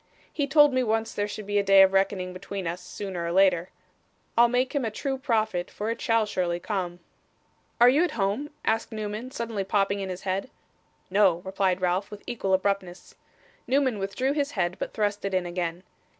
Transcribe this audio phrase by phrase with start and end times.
[0.33, 3.31] He told me once there should be a day of reckoning between us, sooner or
[3.31, 3.69] later.
[4.35, 7.01] I'll make him a true prophet, for it shall surely come.'
[7.79, 10.49] 'Are you at home?' asked Newman, suddenly popping in his head.
[11.11, 13.13] 'No,' replied Ralph, with equal abruptness.
[13.67, 15.83] Newman withdrew his head, but thrust it in again.